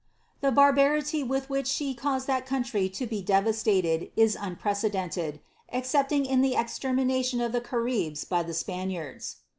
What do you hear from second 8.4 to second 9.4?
Spaniards.